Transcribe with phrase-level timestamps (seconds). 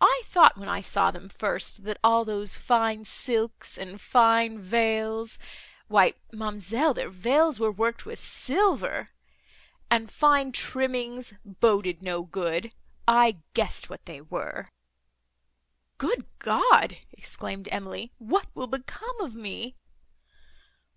[0.00, 6.14] I thought, when I saw them first, that all those fine silks and fine veils,—why,
[6.32, 9.10] ma'amselle, their veils were worked with silver!
[9.90, 14.68] and fine trimmings—boded no good—I guessed what they were!"
[15.98, 19.74] "Good God!" exclaimed Emily, "what will become of me!"